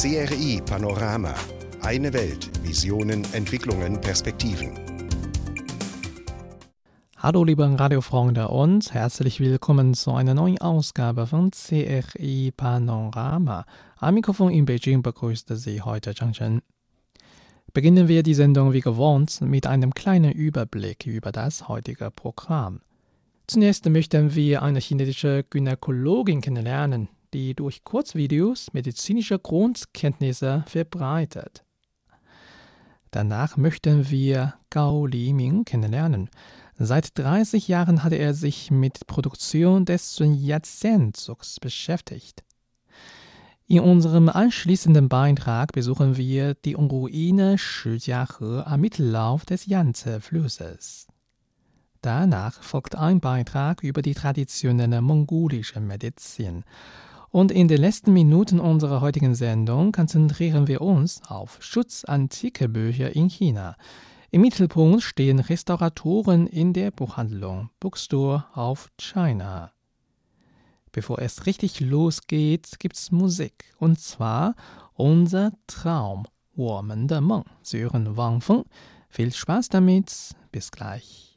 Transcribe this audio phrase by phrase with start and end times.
[0.00, 1.34] CRI Panorama.
[1.82, 2.50] Eine Welt.
[2.62, 4.70] Visionen, Entwicklungen, Perspektiven.
[7.18, 13.66] Hallo liebe Radiofreunde und herzlich willkommen zu einer neuen Ausgabe von CRI Panorama.
[13.98, 16.62] Am Mikrofon in Beijing begrüßte Sie heute Zhang Chen.
[17.74, 22.80] Beginnen wir die Sendung wie gewohnt mit einem kleinen Überblick über das heutige Programm.
[23.46, 31.64] Zunächst möchten wir eine chinesische Gynäkologin kennenlernen, die durch Kurzvideos medizinische Grundkenntnisse verbreitet.
[33.10, 36.30] Danach möchten wir Gao Liming kennenlernen.
[36.78, 42.44] Seit 30 Jahren hatte er sich mit Produktion des Sun Yat-sen-Zugs beschäftigt.
[43.66, 51.06] In unserem anschließenden Beitrag besuchen wir die Ruine Shijiahe am Mittellauf des Yangtze-Flusses.
[52.02, 56.64] Danach folgt ein Beitrag über die traditionelle mongolische Medizin
[57.30, 63.14] und in den letzten Minuten unserer heutigen Sendung konzentrieren wir uns auf Schutz antiker Bücher
[63.14, 63.76] in China.
[64.32, 69.72] Im Mittelpunkt stehen Restauratoren in der Buchhandlung Bookstore auf China.
[70.92, 73.64] Bevor es richtig losgeht, gibt's Musik.
[73.78, 74.56] Und zwar
[74.94, 76.24] Unser Traum,
[76.56, 78.64] Woman der Meng, Sören Wang Feng.
[79.08, 81.29] Viel Spaß damit, bis gleich.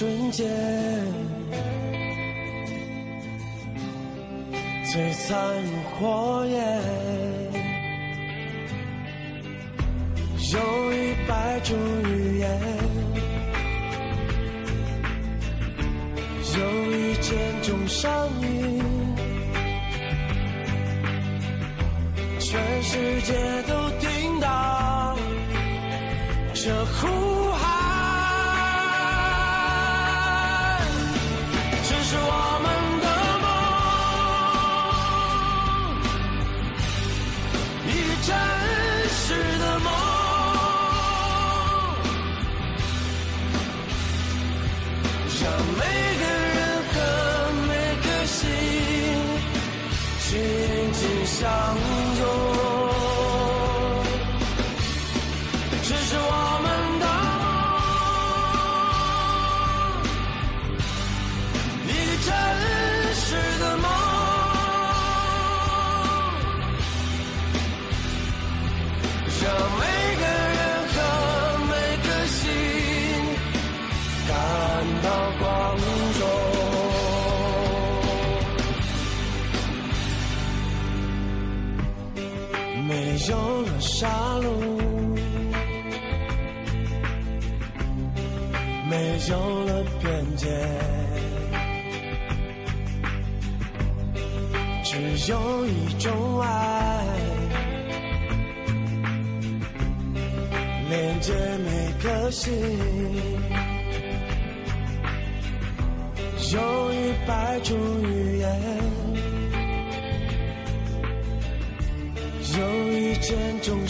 [0.00, 0.48] 瞬间，
[4.86, 6.80] 璀璨如火焰，
[10.54, 10.96] 有一
[11.28, 12.48] 百种语言。
[16.56, 16.58] 有
[16.92, 18.10] 一千种声
[18.40, 18.82] 音，
[22.38, 23.34] 全世界
[23.68, 25.14] 都听到
[26.54, 27.39] 这呼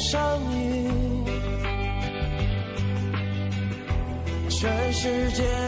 [0.00, 1.24] 上瘾。
[4.48, 5.59] 全世界。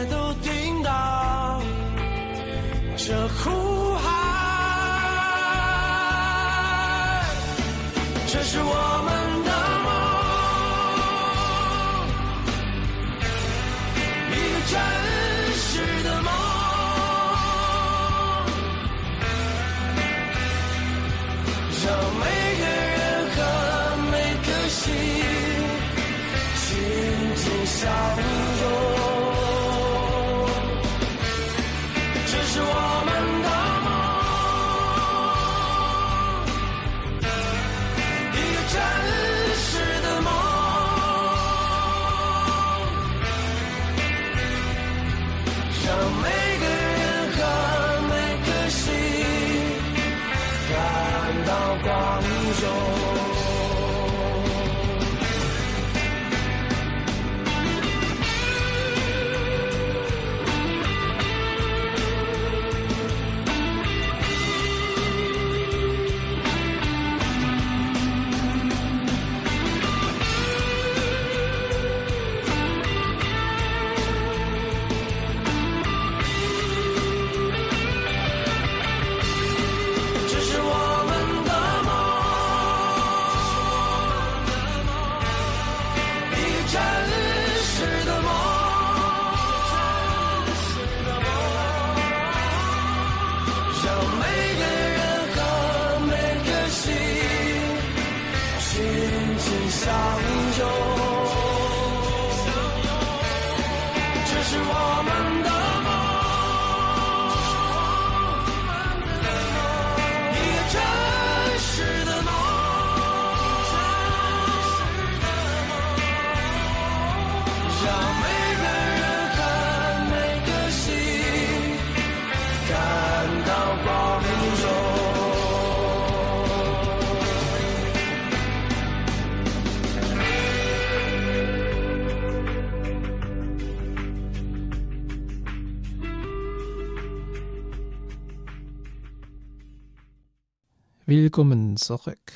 [141.15, 142.31] Willkommen zurück.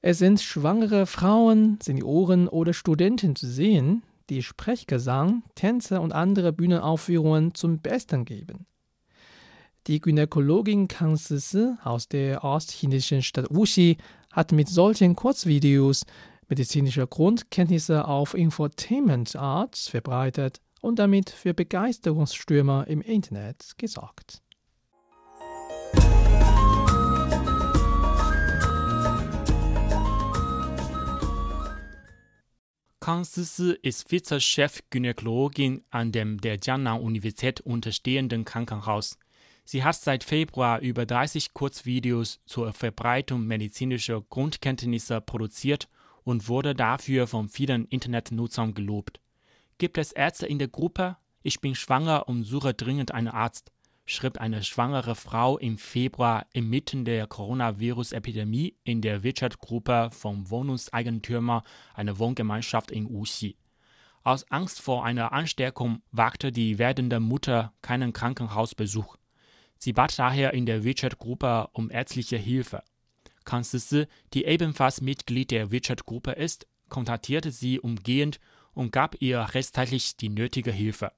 [0.00, 7.52] Es sind schwangere Frauen, Senioren oder Studenten zu sehen, die Sprechgesang, Tänze und andere Bühnenaufführungen
[7.56, 8.66] zum Besten geben.
[9.88, 13.96] Die Gynäkologin Kang Sisi aus der ostchinesischen Stadt Wuxi
[14.30, 16.04] hat mit solchen Kurzvideos
[16.48, 24.42] medizinische Grundkenntnisse auf Infotainment Arts verbreitet und damit für Begeisterungsstürmer im Internet gesorgt.
[33.02, 39.18] Kang Sisi ist Vizechef-Gynäkologin an dem der Jiangnan-Universität unterstehenden Krankenhaus.
[39.64, 45.88] Sie hat seit Februar über 30 Kurzvideos zur Verbreitung medizinischer Grundkenntnisse produziert
[46.22, 49.18] und wurde dafür von vielen Internetnutzern gelobt.
[49.78, 51.16] Gibt es Ärzte in der Gruppe?
[51.42, 53.72] Ich bin schwanger und suche dringend einen Arzt
[54.14, 61.62] schrieb eine schwangere Frau im Februar inmitten der Coronavirus-Epidemie in der WeChat-Gruppe von Wohnungseigentümern
[61.94, 63.56] einer Wohngemeinschaft in Wuxi.
[64.24, 69.16] Aus Angst vor einer Ansteckung wagte die werdende Mutter keinen Krankenhausbesuch.
[69.78, 72.82] Sie bat daher in der WeChat-Gruppe um ärztliche Hilfe.
[73.44, 78.38] Kang Sisi, die ebenfalls Mitglied der WeChat-Gruppe ist, kontaktierte sie umgehend
[78.74, 81.12] und gab ihr rechtzeitig die nötige Hilfe.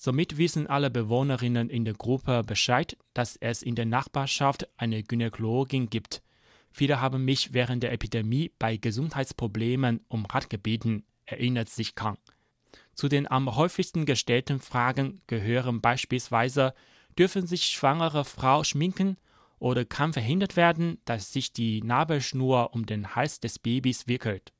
[0.00, 5.90] Somit wissen alle Bewohnerinnen in der Gruppe Bescheid, dass es in der Nachbarschaft eine Gynäkologin
[5.90, 6.22] gibt.
[6.70, 12.16] Viele haben mich während der Epidemie bei Gesundheitsproblemen um Rat gebeten, erinnert sich Kang.
[12.94, 16.74] Zu den am häufigsten gestellten Fragen gehören beispielsweise,
[17.18, 19.16] dürfen sich schwangere Frau schminken
[19.58, 24.52] oder kann verhindert werden, dass sich die Nabelschnur um den Hals des Babys wickelt.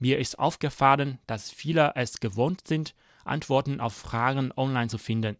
[0.00, 5.36] Mir ist aufgefallen, dass viele es gewohnt sind, Antworten auf Fragen online zu finden.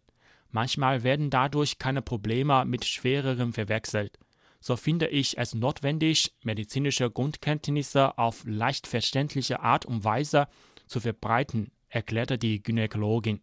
[0.51, 4.19] Manchmal werden dadurch keine Probleme mit schwereren verwechselt.
[4.59, 10.47] So finde ich es notwendig, medizinische Grundkenntnisse auf leicht verständliche Art und Weise
[10.87, 13.41] zu verbreiten, erklärte die Gynäkologin.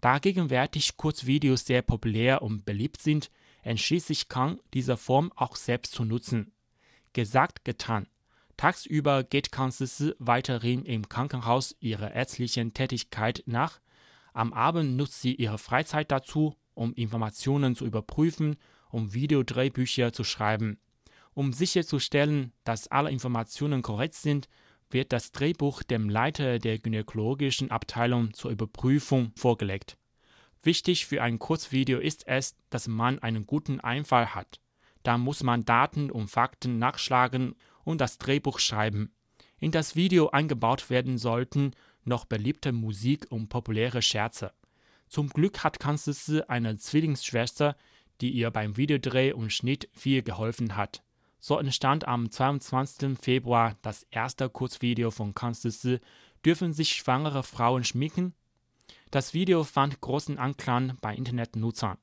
[0.00, 3.30] Da gegenwärtig Kurzvideos sehr populär und beliebt sind,
[3.62, 6.52] entschließt sich Kang, diese Form auch selbst zu nutzen.
[7.12, 8.06] Gesagt, getan.
[8.56, 13.80] Tagsüber geht Kansisi weiterhin im Krankenhaus ihrer ärztlichen Tätigkeit nach.
[14.32, 18.56] Am Abend nutzt sie ihre Freizeit dazu, um Informationen zu überprüfen
[18.90, 20.78] und Videodrehbücher zu schreiben.
[21.34, 24.48] Um sicherzustellen, dass alle Informationen korrekt sind,
[24.88, 29.98] wird das Drehbuch dem Leiter der gynäkologischen Abteilung zur Überprüfung vorgelegt.
[30.62, 34.60] Wichtig für ein Kurzvideo ist es, dass man einen guten Einfall hat.
[35.02, 37.54] Da muss man Daten und Fakten nachschlagen
[37.86, 39.12] und das Drehbuch schreiben.
[39.58, 41.70] In das Video eingebaut werden sollten
[42.04, 44.52] noch beliebte Musik und populäre Scherze.
[45.08, 47.76] Zum Glück hat Kanzlisse eine Zwillingsschwester,
[48.20, 51.02] die ihr beim Videodreh und Schnitt viel geholfen hat.
[51.38, 53.18] So entstand am 22.
[53.18, 56.00] Februar das erste Kurzvideo von Kanzlisse
[56.44, 58.34] Dürfen sich schwangere Frauen schminken?
[59.10, 61.98] Das Video fand großen Anklang bei Internetnutzern.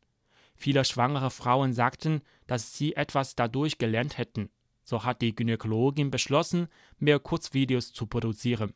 [0.56, 4.50] Viele schwangere Frauen sagten, dass sie etwas dadurch gelernt hätten.
[4.84, 6.68] So hat die Gynäkologin beschlossen,
[7.00, 8.74] mehr Kurzvideos zu produzieren.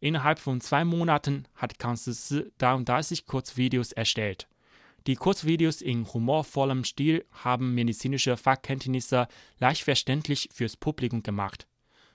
[0.00, 4.48] Innerhalb von zwei Monaten hat Kanzlisi 33 Kurzvideos erstellt.
[5.06, 11.66] Die Kurzvideos in humorvollem Stil haben medizinische Fachkenntnisse leicht verständlich fürs Publikum gemacht.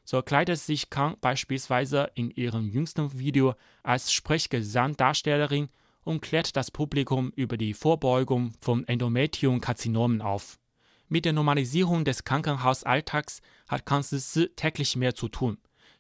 [0.04, 5.70] So kleidet sich Kang beispielsweise in ihrem jüngsten Video als Sprechgesangdarstellerin
[6.04, 10.60] und klärt das Publikum über die Vorbeugung von Endometriumkarzinomen auf.
[11.08, 15.58] Mit der Normalisierung des Krankenhausalltags hat Kanzlisi täglich mehr zu tun.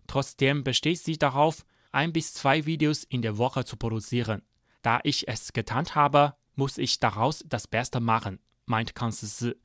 [0.07, 4.41] Trotzdem besteht sie darauf, ein bis zwei Videos in der Woche zu produzieren.
[4.81, 9.55] Da ich es getan habe, muss ich daraus das Beste machen, meint Kanzlisi.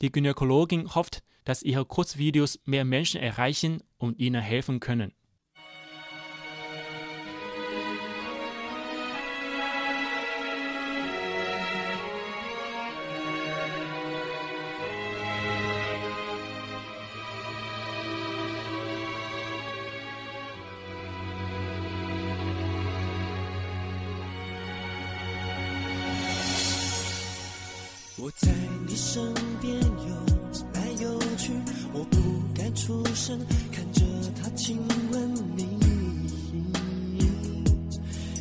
[0.00, 5.12] Die Gynäkologin hofft, dass ihre Kurzvideos mehr Menschen erreichen und ihnen helfen können.
[28.26, 28.48] 我在
[28.88, 29.22] 你身
[29.60, 31.52] 边游来游去，
[31.92, 32.18] 我不
[32.56, 33.38] 敢出声，
[33.70, 34.02] 看着
[34.42, 34.76] 他亲
[35.12, 35.64] 吻你，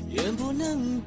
[0.10, 1.00] 远不能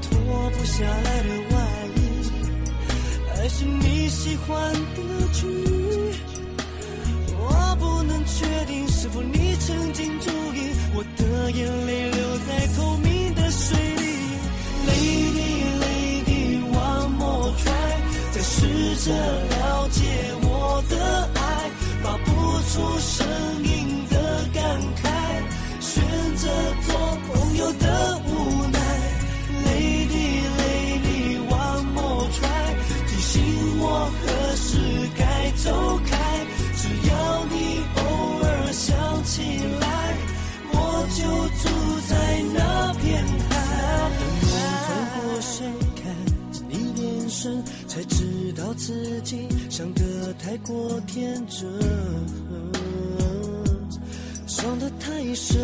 [0.00, 1.56] 脱不下来的外
[1.96, 1.98] 衣，
[3.28, 5.46] 还是你喜欢的剧？
[7.36, 14.04] 我不能确定是否你曾经注意，我的眼泪流在透明的水里。
[14.86, 17.94] Lady Lady One More Try，
[18.32, 20.03] 再试着了解
[47.94, 51.70] 才知道自己想得太过天真，
[54.48, 55.62] 伤得太深。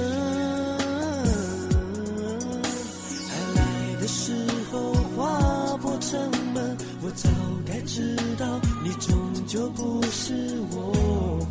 [3.27, 4.33] 爱来的时
[4.71, 6.21] 候划破城
[6.55, 7.29] 门，我早
[7.67, 9.19] 该知道你终
[9.49, 11.45] 究不是我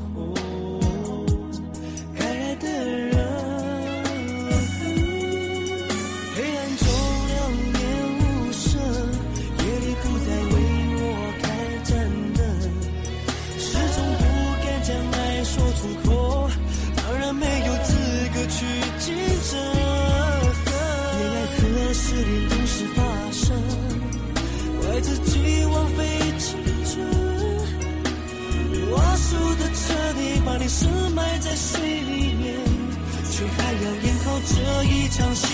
[34.50, 35.46] 这一场戏。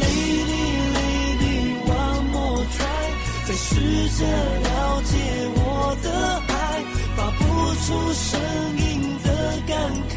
[0.00, 3.06] Lady Lady One More Try，
[3.46, 3.68] 在试
[4.18, 5.12] 着了解
[5.54, 6.08] 我的
[6.48, 6.52] 爱，
[7.14, 7.40] 发不
[7.84, 8.40] 出声
[8.78, 8.84] 音
[9.22, 9.28] 的
[9.66, 9.76] 感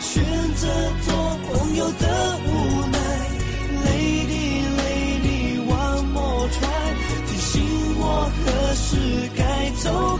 [0.00, 0.22] 选
[0.54, 0.62] 择
[1.02, 1.08] 做
[1.46, 2.04] 朋友的
[2.46, 2.48] 无
[2.90, 2.98] 奈。
[3.86, 6.94] Lady Lady One More Try，
[7.28, 7.52] 提醒
[7.98, 8.02] 我
[8.44, 9.40] 何时该
[9.82, 10.11] 走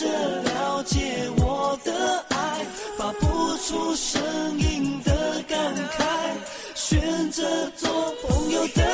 [0.00, 2.64] 着了解我的爱，
[2.96, 4.18] 发不出声
[4.58, 6.02] 音的感慨，
[6.74, 7.42] 选择
[7.76, 8.89] 做朋友的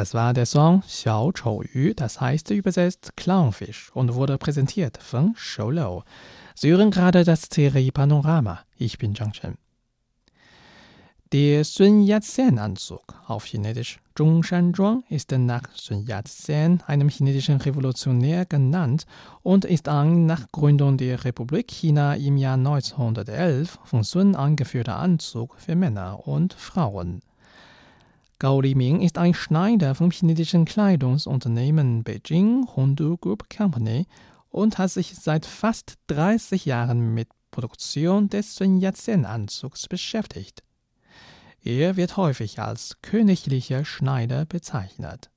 [0.00, 5.34] Das war der Song Xiao Chou Yu, das heißt übersetzt Clownfisch und wurde präsentiert von
[5.36, 6.04] Sholo.
[6.54, 8.60] Sie hören gerade das Serie Panorama.
[8.78, 9.58] Ich bin Zhang Chen.
[11.32, 19.04] Der Sun Yat-sen-Anzug, auf Chinesisch Zhongshan-Zhuang, ist nach Sun Yat-sen, einem chinesischen Revolutionär, genannt
[19.42, 25.56] und ist ein nach Gründung der Republik China im Jahr 1911 von Sun angeführter Anzug
[25.58, 27.20] für Männer und Frauen.
[28.40, 34.06] Gao Liming ist ein Schneider vom chinesischen Kleidungsunternehmen Beijing Hondu Group Company
[34.48, 40.62] und hat sich seit fast 30 Jahren mit Produktion des Sun Yat-sen-Anzugs beschäftigt.
[41.62, 45.30] Er wird häufig als königlicher Schneider bezeichnet.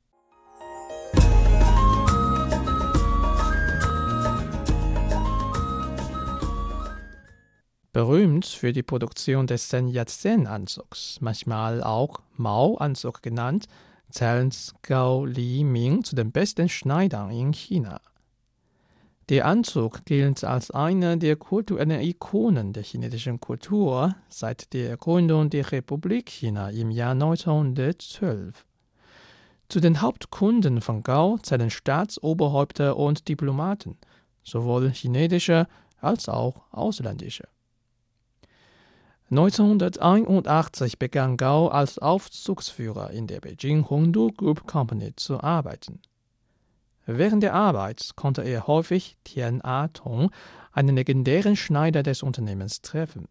[7.93, 13.67] Berühmt für die Produktion des Sen Yat-sen-Anzugs, manchmal auch Mao-Anzug genannt,
[14.09, 18.01] zählen Gao Li Ming zu den besten Schneidern in China.
[19.29, 25.71] Der Anzug gilt als eine der kulturellen Ikonen der chinesischen Kultur seit der Gründung der
[25.71, 28.65] Republik China im Jahr 1912.
[29.69, 34.00] Zu den Hauptkunden von Gao zählen Staatsoberhäupter und Diplomaten,
[34.43, 35.67] sowohl chinesische
[36.01, 37.52] als auch ausländische.
[39.33, 46.01] 1981 begann Gao als Aufzugsführer in der Beijing Hongdu Group Company zu arbeiten.
[47.07, 50.29] Während der Arbeit konnte er häufig Tian A-Tong,
[50.71, 53.27] einen legendären Schneider des Unternehmens, treffen.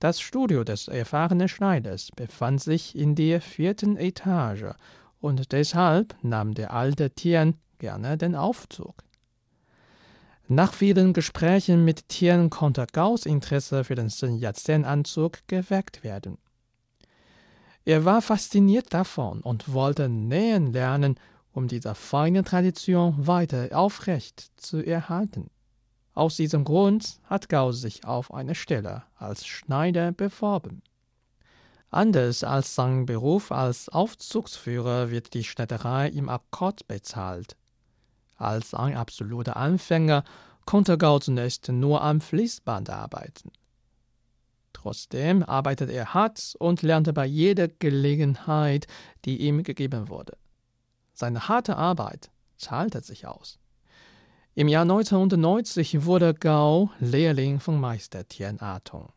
[0.00, 4.74] Das Studio des erfahrenen Schneiders befand sich in der vierten Etage
[5.20, 9.04] und deshalb nahm der alte Tian gerne den Aufzug.
[10.48, 16.36] Nach vielen Gesprächen mit Tian konnte Gaos Interesse für den Sun Yat-sen-Anzug geweckt werden.
[17.86, 21.18] Er war fasziniert davon und wollte nähen lernen,
[21.52, 25.48] um diese feine Tradition weiter aufrecht zu erhalten.
[26.12, 30.82] Aus diesem Grund hat Gao sich auf eine Stelle als Schneider beworben.
[31.88, 37.56] Anders als sein Beruf als Aufzugsführer wird die Schneiderei im Akkord bezahlt.
[38.44, 40.22] Als ein absoluter Anfänger
[40.66, 43.50] konnte Gao zunächst nur am Fließband arbeiten.
[44.74, 48.86] Trotzdem arbeitet er hart und lernte bei jeder Gelegenheit,
[49.24, 50.36] die ihm gegeben wurde.
[51.14, 53.58] Seine harte Arbeit zahlte sich aus.
[54.54, 59.10] Im Jahr 1990 wurde Gao Lehrling von Meister Tian Atong.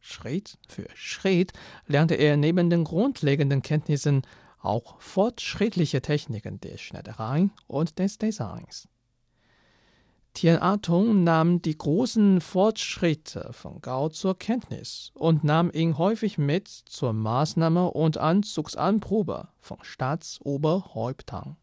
[0.00, 1.54] Schritt für Schritt
[1.86, 4.20] lernte er neben den grundlegenden Kenntnissen
[4.60, 8.88] auch fortschrittliche Techniken der Schneiderei und des Designs.
[10.32, 16.68] Tian Atong nahm die großen Fortschritte von Gao zur Kenntnis und nahm ihn häufig mit
[16.68, 21.56] zur Maßnahme und Anzugsanprobe von Staatsoberhäuptern.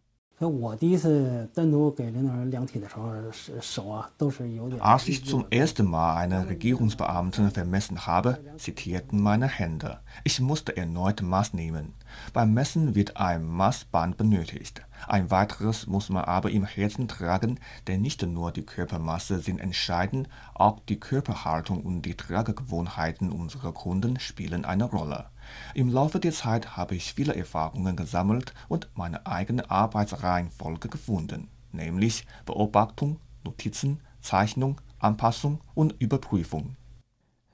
[4.79, 9.99] Als ich zum ersten Mal einen Regierungsbeamten vermessen habe, zitierten meine Hände.
[10.23, 11.95] Ich musste erneut Maß nehmen.
[12.33, 14.85] Beim Messen wird ein Maßband benötigt.
[15.05, 20.27] Ein weiteres muss man aber im Herzen tragen, denn nicht nur die Körpermasse sind entscheidend,
[20.53, 25.29] auch die Körperhaltung und die Tragegewohnheiten unserer Kunden spielen eine Rolle.
[25.73, 32.25] Im Laufe der Zeit habe ich viele Erfahrungen gesammelt und meine eigene Arbeitsreihenfolge gefunden, nämlich
[32.45, 36.75] Beobachtung, Notizen, Zeichnung, Anpassung und Überprüfung.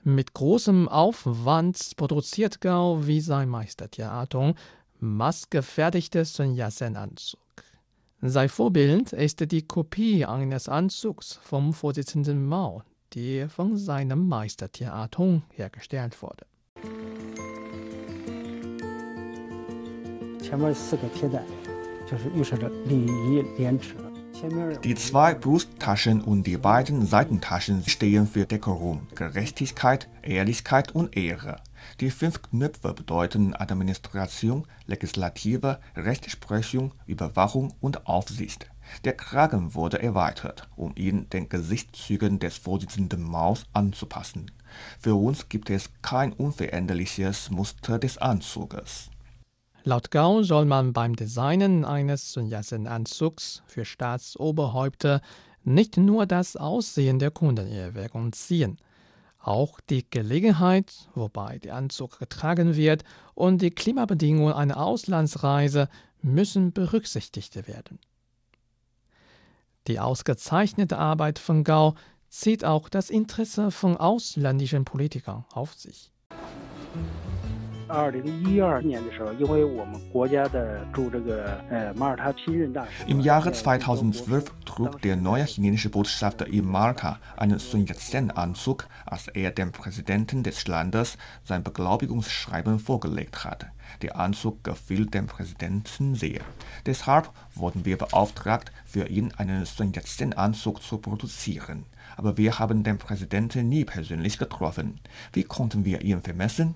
[0.02, 4.54] Mit großem Aufwand produziert Gao wie sein Meister Tiatung
[5.04, 7.40] maßgefertigte Sun Yat-sen-Anzug.
[8.20, 12.82] Sein Vorbild ist die Kopie eines Anzugs vom Vorsitzenden Mao,
[13.14, 16.46] der von seinem Meister Tiatung hergestellt wurde.
[24.82, 31.56] Die zwei Brusttaschen und die beiden Seitentaschen stehen für Dekorum, Gerechtigkeit, Ehrlichkeit und Ehre.
[32.00, 38.66] Die fünf Knöpfe bedeuten Administration, Legislative, Rechtsprechung, Überwachung und Aufsicht.
[39.04, 44.50] Der Kragen wurde erweitert, um ihn den Gesichtszügen des Vorsitzenden Maus anzupassen.
[44.98, 49.10] Für uns gibt es kein unveränderliches Muster des Anzuges.
[49.84, 55.20] Laut Gao soll man beim Designen eines Sun Yat-sen-Anzugs für Staatsoberhäupter
[55.62, 58.78] nicht nur das Aussehen der Kunden in Erwägung ziehen.
[59.44, 63.04] Auch die Gelegenheit, wobei der Anzug getragen wird,
[63.34, 65.90] und die Klimabedingungen einer Auslandsreise
[66.22, 67.98] müssen berücksichtigt werden.
[69.86, 71.94] Die ausgezeichnete Arbeit von Gao
[72.30, 76.10] zieht auch das Interesse von ausländischen Politikern auf sich.
[83.06, 89.52] Im Jahre 2012 trug der neue chinesische Botschafter in Malta einen Sun Yat-sen-Anzug, als er
[89.52, 93.66] dem Präsidenten des Landes sein Beglaubigungsschreiben vorgelegt hat.
[94.02, 96.40] Der Anzug gefiel dem Präsidenten sehr.
[96.86, 101.84] Deshalb wurden wir beauftragt, für ihn einen Sun Yat-sen-Anzug zu produzieren.
[102.16, 105.00] Aber wir haben den Präsidenten nie persönlich getroffen.
[105.32, 106.74] Wie konnten wir ihn vermessen?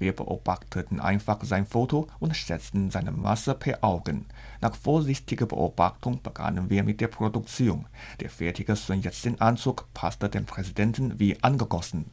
[0.00, 4.24] Wir beobachteten einfach sein Foto und schätzten seine Masse per Augen.
[4.62, 7.86] Nach vorsichtiger Beobachtung begannen wir mit der Produktion.
[8.18, 12.06] Der fertige Sun Yat-sen-Anzug passte dem Präsidenten wie angegossen.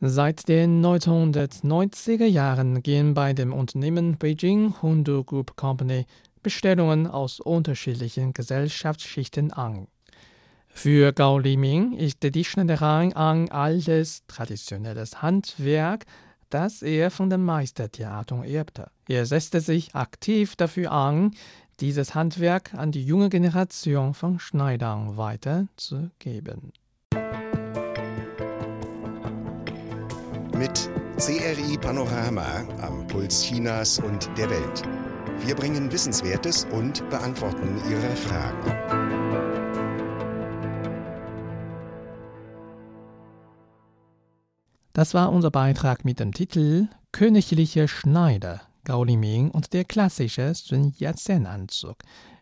[0.00, 6.06] Seit den 1990er Jahren gehen bei dem Unternehmen Beijing Hundu Group Company
[6.42, 9.88] Bestellungen aus unterschiedlichen Gesellschaftsschichten an.
[10.68, 16.04] Für Gao Liming ist die Schneiderei ein altes, traditionelles Handwerk,
[16.56, 18.86] das er von dem Meister Theater erbte.
[19.08, 21.32] Er setzte sich aktiv dafür an,
[21.80, 26.72] dieses Handwerk an die junge Generation von Schneidern weiterzugeben.
[30.56, 34.82] Mit CRI Panorama am Puls Chinas und der Welt.
[35.44, 38.95] Wir bringen Wissenswertes und beantworten Ihre Fragen.
[44.96, 50.94] Das war unser Beitrag mit dem Titel Königliche Schneider, Gao Liming und der klassische Sun
[50.96, 51.96] Yat-sen-Anzug.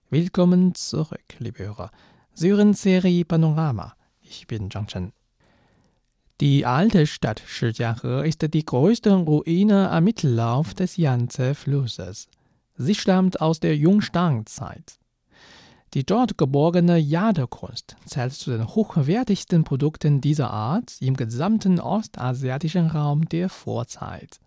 [0.08, 1.90] Willkommen zurück, liebe Hörer.
[2.32, 3.96] Sie hören Serie Panorama.
[4.22, 5.12] Ich bin Zhang Chen.
[6.40, 12.28] Die alte Stadt Shijiahe ist die größte Ruine am Mittellauf des Yangtze-Flusses.
[12.76, 15.00] Sie stammt aus der Jungsteinzeit.
[15.94, 23.28] Die dort geborgene Jadekunst zählt zu den hochwertigsten Produkten dieser Art im gesamten ostasiatischen Raum
[23.28, 24.40] der Vorzeit.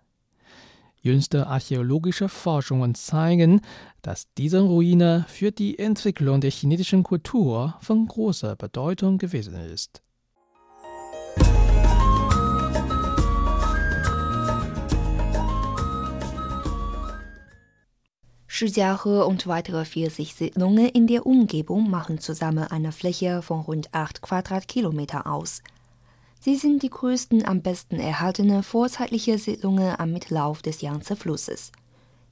[1.02, 3.62] Jüngste archäologische Forschungen zeigen,
[4.02, 10.02] dass diese Ruine für die Entwicklung der chinesischen Kultur von großer Bedeutung gewesen ist.
[18.58, 24.24] Shijiahe und weitere 40 Siedlungen in der Umgebung machen zusammen eine Fläche von rund 8
[24.24, 25.62] Quadratkilometer aus.
[26.40, 31.72] Sie sind die größten, am besten erhaltenen vorzeitlichen Siedlungen am Mittellauf des Yangtze-Flusses.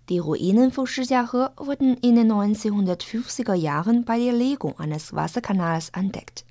[0.10, 6.44] Die Ruinen von Shijiahe wurden in den 1950er Jahren bei der Legung eines Wasserkanals entdeckt.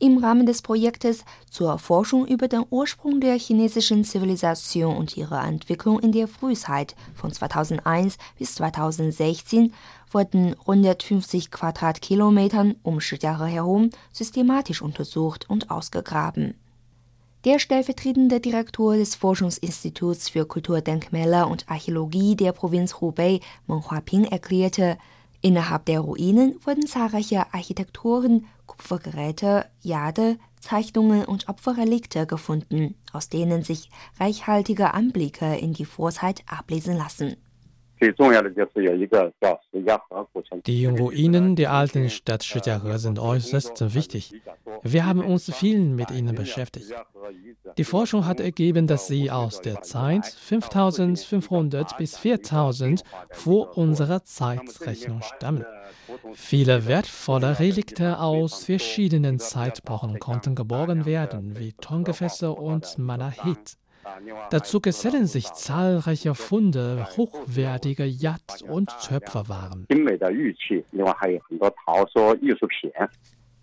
[0.00, 6.00] Im Rahmen des Projektes zur Forschung über den Ursprung der chinesischen Zivilisation und ihre Entwicklung
[6.00, 9.72] in der Frühzeit von 2001 bis 2016
[10.10, 16.54] wurden 150 Quadratkilometern um Shijiahe herum systematisch untersucht und ausgegraben.
[17.44, 24.96] Der stellvertretende Direktor des Forschungsinstituts für Kulturdenkmäler und Archäologie der Provinz Hubei, Meng Huaping, erklärte,
[25.42, 28.46] innerhalb der Ruinen wurden zahlreiche Architekturen,
[28.76, 36.96] Kupfergeräte, Jade, Zeichnungen und Opferrelikte gefunden, aus denen sich reichhaltige Anblicke in die Vorzeit ablesen
[36.96, 37.36] lassen.
[40.66, 44.32] Die Ruinen der alten Stadt Shijiahe sind äußerst wichtig.
[44.82, 46.92] Wir haben uns viel mit ihnen beschäftigt.
[47.78, 55.22] Die Forschung hat ergeben, dass sie aus der Zeit 5500 bis 4000 vor unserer Zeitrechnung
[55.22, 55.64] stammen.
[56.34, 63.78] Viele wertvolle Relikte aus verschiedenen Zeitpochen konnten geborgen werden, wie Tongefässer und Malachit.
[64.49, 69.85] Dazu gesellen sich zahlreiche Funde hochwertiger Jad- und Töpferwaren.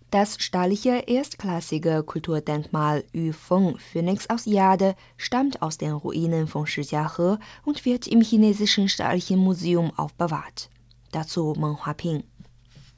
[0.09, 7.83] Das staatliche erstklassige Kulturdenkmal Yufeng Phoenix aus Jade stammt aus den Ruinen von Shijiahe und
[7.83, 10.69] wird im chinesischen staatlichen Museum aufbewahrt.
[11.11, 12.23] Dazu Meng Huaping.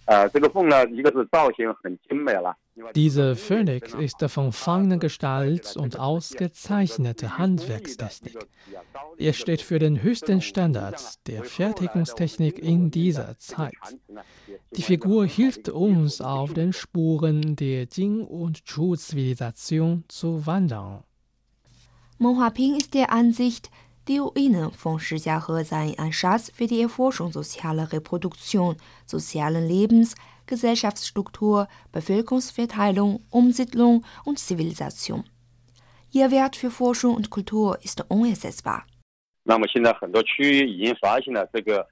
[0.05, 2.55] 呃，这个凤呢，一个是造型很精美了。
[2.94, 8.36] Diese Phönix ist von feiner Gestalt und ausgezeichneter Handwerkstechnik.
[9.16, 13.74] Er steht für den höchsten Standard der Fertigungstechnik in dieser Zeit.
[14.76, 21.04] Die Figur hilft uns auf den Spuren der Jing- und Chu-Zivilisation zu wandern.
[22.18, 23.70] Meng Huaping ist der Ansicht,
[24.08, 30.14] die Ruinen von Shijiahe seien ein Schatz für die Erforschung sozialer Reproduktion, sozialen Lebens,
[30.46, 35.24] Gesellschaftsstruktur, Bevölkerungsverteilung, Umsiedlung und Zivilisation.
[36.12, 38.84] Ihr Wert für Forschung und Kultur ist unersetzbar.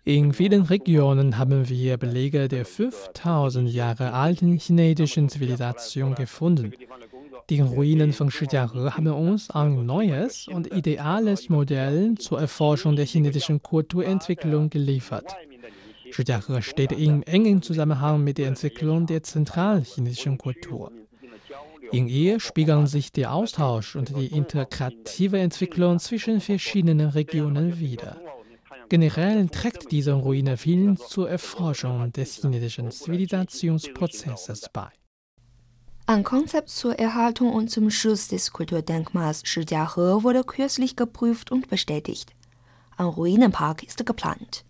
[0.05, 6.73] In vielen Regionen haben wir Belege der 5000 Jahre alten chinesischen Zivilisation gefunden.
[7.51, 13.61] Die Ruinen von Shijiazhe haben uns ein neues und ideales Modell zur Erforschung der chinesischen
[13.61, 15.37] Kulturentwicklung geliefert.
[16.12, 20.92] Shijiahe steht in engem Zusammenhang mit der Entwicklung der zentralchinesischen Kultur.
[21.90, 28.16] In ihr spiegeln sich der Austausch und die integrative Entwicklung zwischen verschiedenen Regionen wider.
[28.88, 34.88] Generell trägt diese Ruine viel zur Erforschung des chinesischen Zivilisationsprozesses bei.
[36.07, 42.35] Ein Konzept zur Erhaltung und zum Schutz des Kulturdenkmals Shijiahe wurde kürzlich geprüft und bestätigt.
[42.96, 44.64] Ein Ruinenpark ist geplant.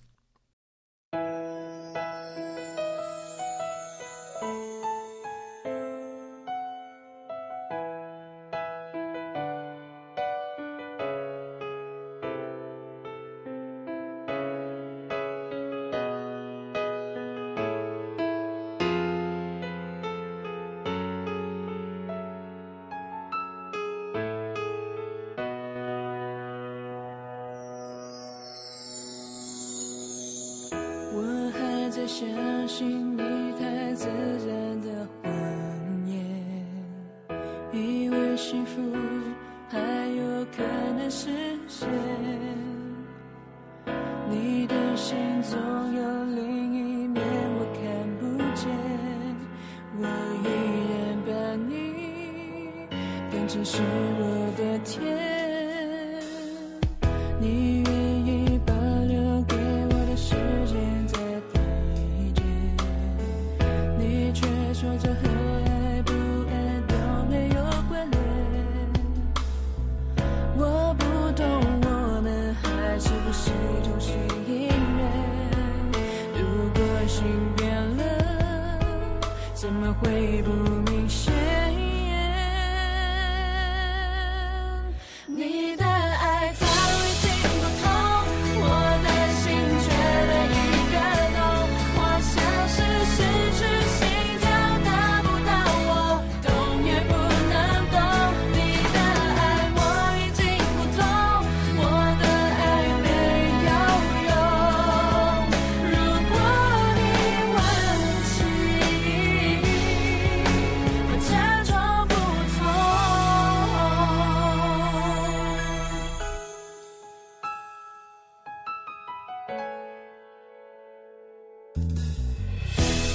[32.13, 32.29] 相
[32.69, 33.32] 信你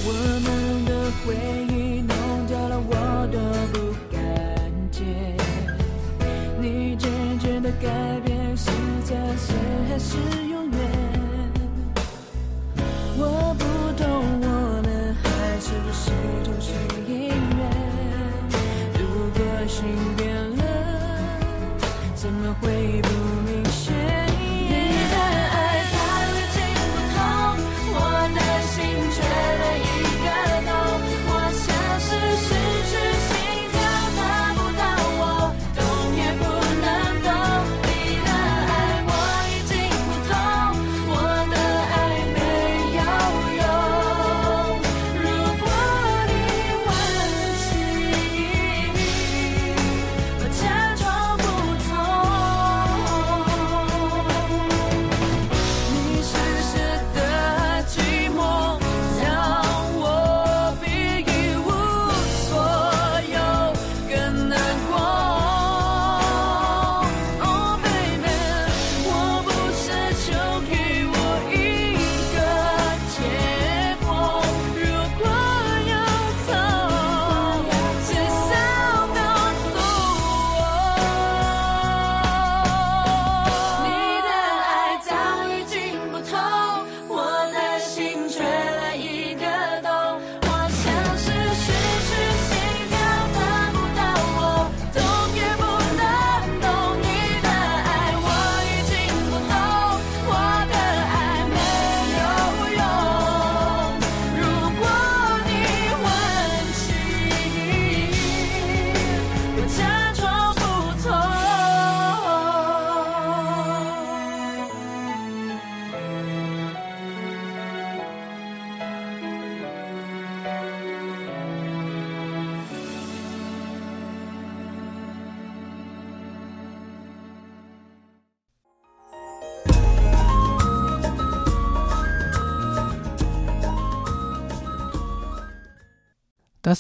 [0.10, 0.92] 我们的
[1.26, 1.36] 回
[1.68, 2.16] 忆弄
[2.48, 3.38] 掉了，我都
[3.74, 3.76] 不
[4.10, 4.16] 敢
[4.90, 5.04] 接。
[6.62, 7.88] 你渐渐的改
[8.26, 8.72] 变，是
[9.04, 9.54] 暂时
[9.90, 10.47] 还是？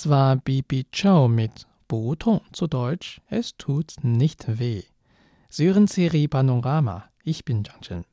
[0.09, 2.15] War Bibi Chow mit Bo
[2.53, 4.83] zu Deutsch, es tut nicht weh.
[5.49, 7.03] Sie hören Serie Panorama.
[7.25, 8.05] Ich bin Zhang Chen.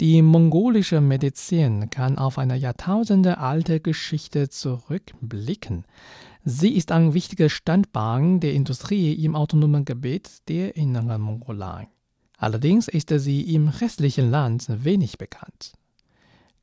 [0.00, 5.86] Die mongolische Medizin kann auf eine jahrtausendealte Geschichte zurückblicken.
[6.44, 11.88] Sie ist ein wichtiger Standbein der Industrie im autonomen Gebiet der Inneren Mongolei.
[12.36, 15.72] Allerdings ist sie im restlichen Land wenig bekannt.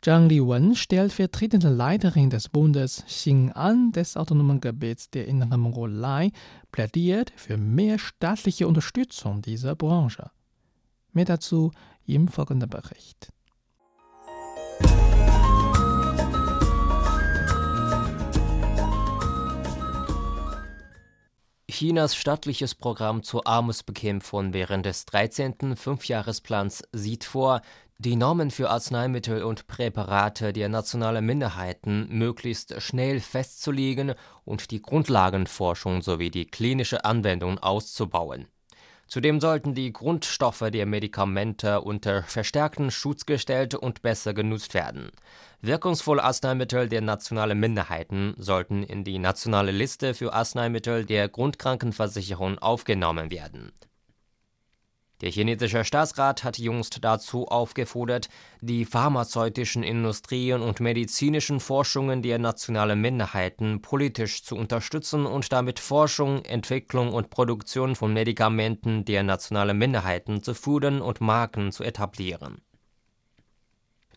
[0.02, 6.32] Zhang Liwen, stellvertretende Leiterin des Bundes Xin'an des autonomen Gebiets der Inneren Mongolei,
[6.72, 10.30] plädiert für mehr staatliche Unterstützung dieser Branche.
[11.14, 11.72] Mehr dazu
[12.06, 13.34] im folgenden Bericht.
[21.70, 25.76] Chinas staatliches Programm zur Armutsbekämpfung während des 13.
[25.76, 27.62] Fünfjahresplans sieht vor,
[28.00, 34.14] die Normen für Arzneimittel und Präparate der nationalen Minderheiten möglichst schnell festzulegen
[34.46, 38.48] und die Grundlagenforschung sowie die klinische Anwendung auszubauen.
[39.08, 45.10] Zudem sollten die Grundstoffe der Medikamente unter verstärkten Schutz gestellt und besser genutzt werden.
[45.62, 53.32] Wirkungsvolle Arzneimittel der nationalen Minderheiten sollten in die nationale Liste für Arzneimittel der Grundkrankenversicherung aufgenommen
[53.32, 53.72] werden
[55.22, 58.30] der chinesische Staatsrat hat jüngst dazu aufgefordert,
[58.62, 66.46] die pharmazeutischen Industrien und medizinischen Forschungen der nationalen Minderheiten politisch zu unterstützen und damit Forschung,
[66.46, 72.62] Entwicklung und Produktion von Medikamenten der nationalen Minderheiten zu fördern und Marken zu etablieren.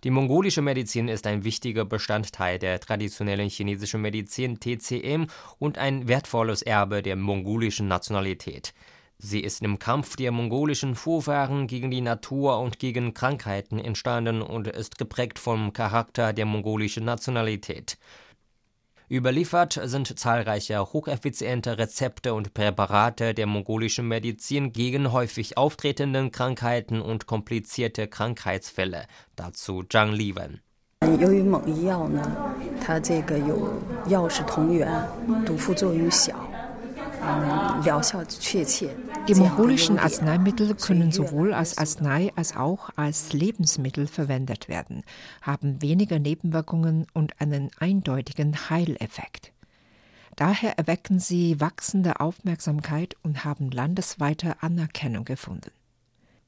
[0.05, 6.61] Die mongolische Medizin ist ein wichtiger Bestandteil der traditionellen chinesischen Medizin TCM und ein wertvolles
[6.61, 8.75] Erbe der mongolischen Nationalität.
[9.23, 14.67] Sie ist im Kampf der mongolischen Vorfahren gegen die Natur und gegen Krankheiten entstanden und
[14.67, 17.99] ist geprägt vom Charakter der mongolischen Nationalität.
[19.11, 27.27] Überliefert sind zahlreiche hocheffiziente Rezepte und Präparate der mongolischen Medizin gegen häufig auftretende Krankheiten und
[27.27, 29.05] komplizierte Krankheitsfälle.
[29.37, 30.63] Dazu Zhang Liwen.
[39.29, 45.03] Die mongolischen Arzneimittel können sowohl als Arznei als auch als Lebensmittel verwendet werden,
[45.43, 49.53] haben weniger Nebenwirkungen und einen eindeutigen Heileffekt.
[50.37, 55.71] Daher erwecken sie wachsende Aufmerksamkeit und haben landesweite Anerkennung gefunden.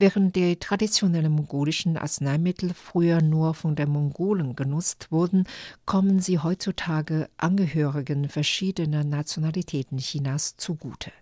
[0.03, 5.47] Während die traditionellen mongolischen Arzneimittel früher nur von den Mongolen genutzt wurden,
[5.87, 11.13] kommen sie heutzutage Angehörigen verschiedener Nationalitäten Chinas zugute.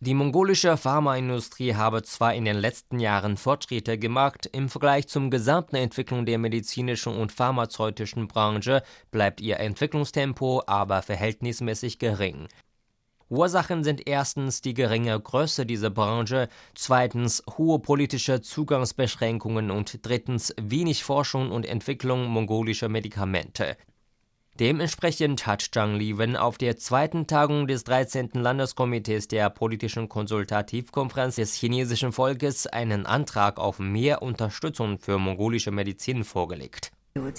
[0.00, 5.76] Die mongolische Pharmaindustrie habe zwar in den letzten Jahren Fortschritte gemacht, im Vergleich zum gesamten
[5.76, 12.48] Entwicklung der medizinischen und pharmazeutischen Branche bleibt ihr Entwicklungstempo aber verhältnismäßig gering.
[13.28, 21.02] Ursachen sind erstens die geringe Größe dieser Branche, zweitens hohe politische Zugangsbeschränkungen und drittens wenig
[21.02, 23.76] Forschung und Entwicklung mongolischer Medikamente.
[24.60, 28.30] Dementsprechend hat Zhang Liwen auf der zweiten Tagung des 13.
[28.34, 36.24] Landeskomitees der politischen Konsultativkonferenz des chinesischen Volkes einen Antrag auf mehr Unterstützung für mongolische Medizin
[36.24, 36.92] vorgelegt.
[37.16, 37.30] 有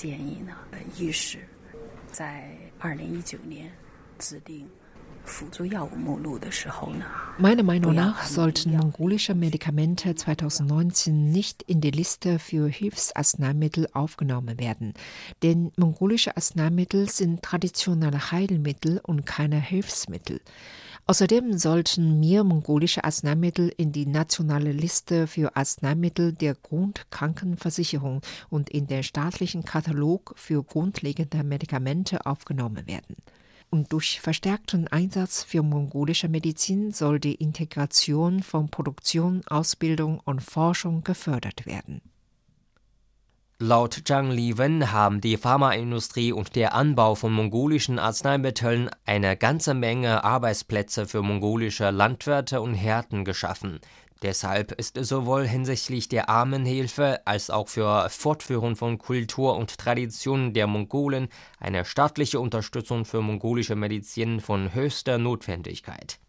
[7.38, 14.94] Meiner Meinung nach sollten mongolische Medikamente 2019 nicht in die Liste für Hilfsarzneimittel aufgenommen werden,
[15.44, 20.40] denn mongolische Arzneimittel sind traditionelle Heilmittel und keine Hilfsmittel.
[21.10, 28.88] Außerdem sollten mehr mongolische Arzneimittel in die nationale Liste für Arzneimittel der Grundkrankenversicherung und in
[28.88, 33.16] den staatlichen Katalog für grundlegende Medikamente aufgenommen werden
[33.70, 41.04] und durch verstärkten Einsatz für mongolische Medizin soll die Integration von Produktion, Ausbildung und Forschung
[41.04, 42.02] gefördert werden.
[43.60, 50.24] Laut Zhang Liwen haben die Pharmaindustrie und der Anbau von mongolischen Arzneimitteln eine ganze Menge
[50.24, 53.80] Arbeitsplätze für mongolische Landwirte und Härten geschaffen.
[54.24, 60.66] Deshalb ist sowohl hinsichtlich der Armenhilfe als auch für Fortführung von Kultur und Traditionen der
[60.66, 61.28] Mongolen
[61.60, 66.20] eine staatliche Unterstützung für mongolische Medizin von höchster Notwendigkeit.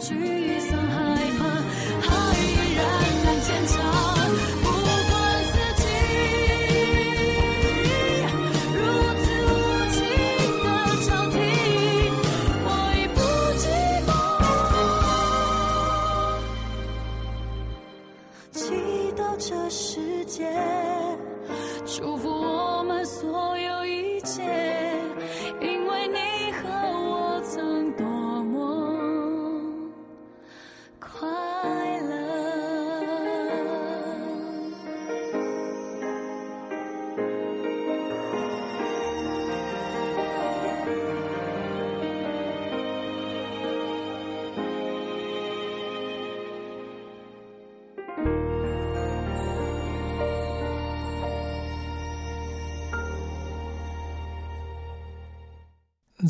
[0.00, 0.57] 去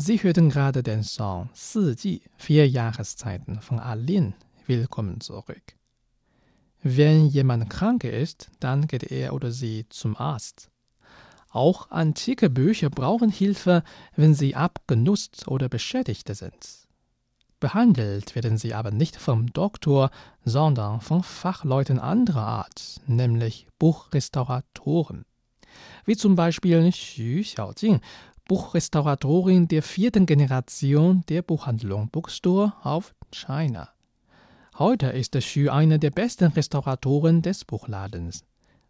[0.09, 1.95] Sie hörten gerade den Song 四
[2.35, 4.33] vier Jahreszeiten von Aline.
[4.65, 5.61] Willkommen zurück.
[6.81, 10.71] Wenn jemand krank ist, dann geht er oder sie zum Arzt.
[11.51, 13.83] Auch antike Bücher brauchen Hilfe,
[14.15, 16.87] wenn sie abgenutzt oder beschädigt sind.
[17.59, 20.09] Behandelt werden sie aber nicht vom Doktor,
[20.43, 25.25] sondern von Fachleuten anderer Art, nämlich Buchrestauratoren.
[26.05, 28.01] Wie zum Beispiel Xu Xiaojing,
[28.49, 33.89] Buchrestauratorin der vierten Generation der Buchhandlung Bookstore auf China.
[34.79, 38.43] Heute ist Xu eine der besten Restauratoren des Buchladens.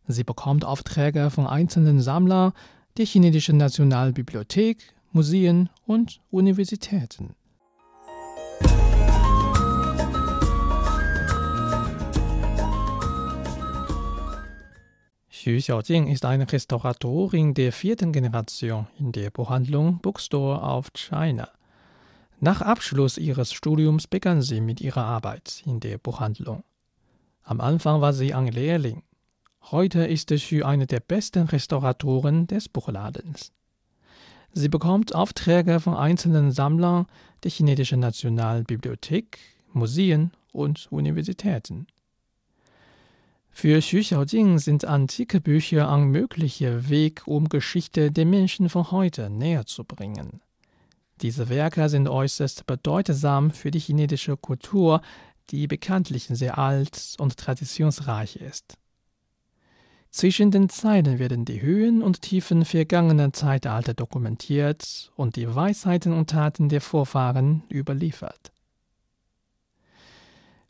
[0.07, 2.53] Sie bekommt Aufträge von einzelnen Sammlern
[2.95, 4.77] der chinesischen Nationalbibliothek,
[5.11, 7.35] Museen und Universitäten.
[15.41, 21.47] Xu Xiaojing ist eine Restauratorin der vierten Generation in der Buchhandlung Bookstore of China.
[22.41, 26.65] Nach Abschluss ihres Studiums begann sie mit ihrer Arbeit in der Buchhandlung.
[27.43, 29.03] Am Anfang war sie ein Lehrling.
[29.71, 33.53] Heute ist Xu eine der besten Restauratoren des Buchladens.
[34.51, 37.05] Sie bekommt Aufträge von einzelnen Sammlern
[37.43, 39.39] der chinesischen Nationalbibliothek,
[39.71, 41.87] Museen und Universitäten.
[43.51, 49.29] Für Xu Xiaojing sind antike Bücher ein möglicher Weg, um Geschichte der Menschen von heute
[49.29, 50.41] näher zu bringen.
[51.21, 55.01] Diese Werke sind äußerst bedeutsam für die chinesische Kultur,
[55.49, 58.77] die bekanntlich sehr alt und traditionsreich ist.
[60.11, 66.29] Zwischen den Zeilen werden die Höhen und Tiefen vergangener Zeitalter dokumentiert und die Weisheiten und
[66.29, 68.51] Taten der Vorfahren überliefert.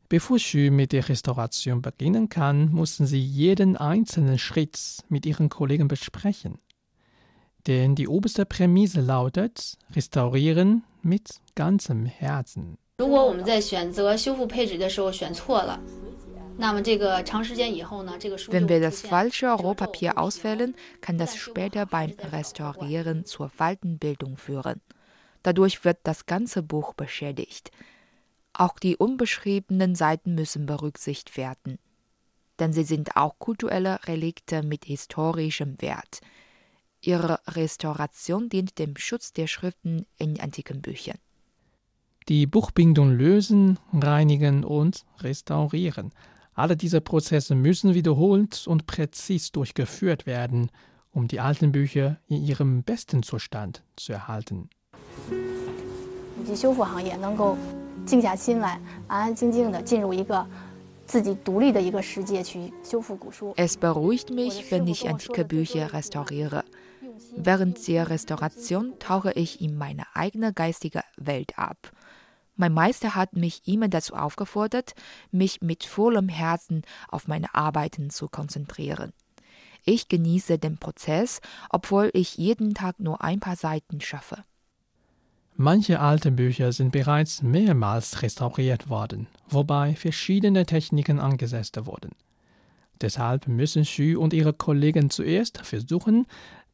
[0.10, 5.88] Bevor Xu mit der Restauration beginnen kann, mussten sie jeden einzelnen Schritt mit ihren Kollegen
[5.88, 6.58] besprechen.
[7.68, 12.80] Denn die oberste Prämisse lautet: Restaurieren mit ganzem Herzen.
[18.48, 24.82] Wenn wir das falsche Rohpapier auswählen, kann das später beim Restaurieren zur Faltenbildung führen.
[25.44, 27.70] Dadurch wird das ganze Buch beschädigt.
[28.60, 31.80] Auch die unbeschriebenen Seiten müssen berücksichtigt werden,
[32.60, 36.20] denn sie sind auch kulturelle Relikte mit historischem Wert.
[37.00, 41.18] Ihre Restauration dient dem Schutz der Schriften in antiken Büchern.
[42.28, 46.12] Die Buchbindung lösen, reinigen und restaurieren.
[46.54, 50.70] Alle diese Prozesse müssen wiederholt und präzis durchgeführt werden,
[51.12, 54.70] um die alten Bücher in ihrem besten Zustand zu erhalten.
[58.09, 60.47] 以及修复行业能够静下心来，安安静静的进入一个
[61.07, 63.55] 自己独立的一个世界去修复古书。
[63.57, 66.65] Es beruhigt mich, wenn ich antike Bücher restauriere.
[67.37, 71.93] Während der Restauration tauche ich in meine eigene geistige Welt ab.
[72.57, 74.95] Mein Meister hat mich immer dazu aufgefordert,
[75.33, 79.13] mich mit vollem Herzen auf meine Arbeiten zu konzentrieren.
[79.85, 84.45] Ich genieße den Prozess, obwohl ich jeden Tag nur ein paar Seiten schaffe.
[85.62, 92.12] Manche alte Bücher sind bereits mehrmals restauriert worden, wobei verschiedene Techniken angesetzt wurden.
[93.02, 96.28] Deshalb müssen Xu und ihre Kollegen zuerst versuchen,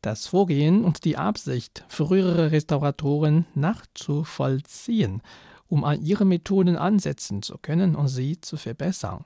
[0.03, 5.23] das Vorgehen und die Absicht früherer Restauratoren nachzuvollziehen,
[5.67, 9.25] um an ihre Methoden ansetzen zu können und sie zu verbessern.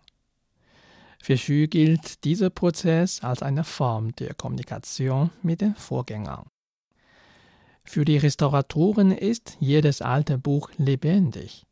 [1.22, 6.46] Für Xu gilt dieser Prozess als eine Form der Kommunikation mit den Vorgängern.
[7.92, 11.66] Für die Restauratoren ist jedes alte Buch lebendig.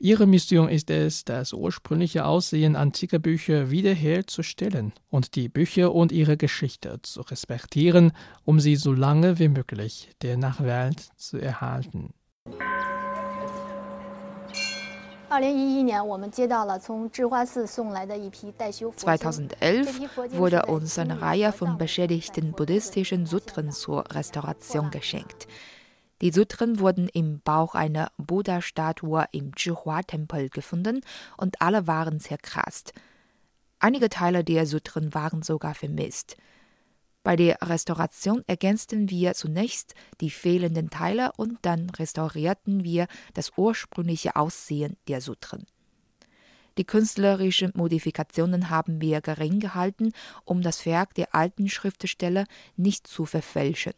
[0.00, 6.36] Ihre Mission ist es, das ursprüngliche Aussehen antiker Bücher wiederherzustellen und die Bücher und ihre
[6.36, 8.10] Geschichte zu respektieren,
[8.44, 12.14] um sie so lange wie möglich der Nachwelt zu erhalten.
[18.96, 20.00] 2011
[20.32, 25.46] wurde uns eine Reihe von beschädigten buddhistischen Sutren zur Restauration geschenkt.
[26.20, 31.00] Die Sutren wurden im Bauch einer Buddha-Statue im Zhihua-Tempel gefunden
[31.36, 32.92] und alle waren zerkratzt.
[33.78, 36.36] Einige Teile der Sutren waren sogar vermisst.
[37.22, 44.36] Bei der Restauration ergänzten wir zunächst die fehlenden Teile und dann restaurierten wir das ursprüngliche
[44.36, 45.66] Aussehen der Sutren.
[46.78, 50.12] Die künstlerischen Modifikationen haben wir gering gehalten,
[50.46, 52.46] um das Werk der alten Schriftsteller
[52.76, 53.92] nicht zu verfälschen.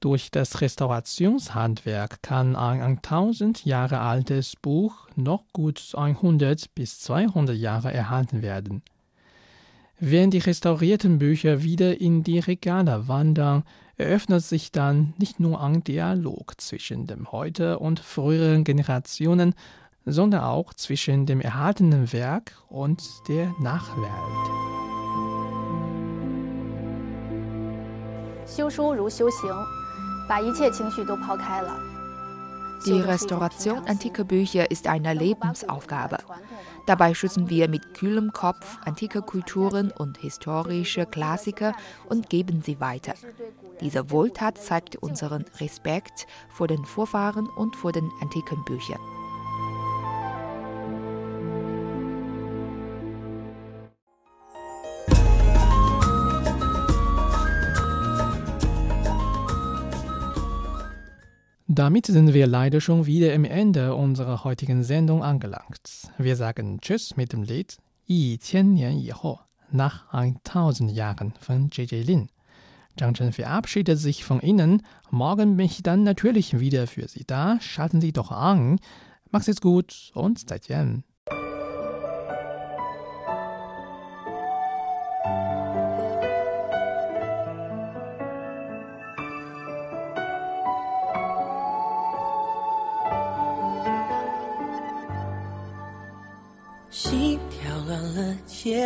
[0.00, 7.92] Durch das Restaurationshandwerk kann ein 1000 Jahre altes Buch noch gut 100 bis 200 Jahre
[7.94, 8.82] erhalten werden.
[10.01, 13.63] Wenn die restaurierten Bücher wieder in die Regale wandern,
[13.97, 19.55] eröffnet sich dann nicht nur ein Dialog zwischen dem heute und früheren Generationen,
[20.05, 24.67] sondern auch zwischen dem erhaltenen Werk und der Nachwelt.
[28.45, 29.51] 修书如修行，
[30.29, 31.90] 把一切情绪都抛开了。
[32.86, 36.18] Die Restauration antiker Bücher ist eine Lebensaufgabe.
[36.86, 41.74] Dabei schützen wir mit kühlem Kopf antike Kulturen und historische Klassiker
[42.08, 43.14] und geben sie weiter.
[43.80, 49.00] Diese Wohltat zeigt unseren Respekt vor den Vorfahren und vor den antiken Büchern.
[61.74, 66.12] Damit sind wir leider schon wieder am Ende unserer heutigen Sendung angelangt.
[66.18, 71.70] Wir sagen Tschüss mit dem Lied Yi Qian Nian Yi Ho nach 1000 Jahren von
[71.72, 72.28] JJ Lin.
[72.98, 74.82] Zhang Chen verabschiedet sich von Ihnen.
[75.10, 77.58] Morgen bin ich dann natürlich wieder für Sie da.
[77.62, 78.78] Schalten Sie doch an.
[79.30, 81.04] Macht's jetzt gut und seid Jan.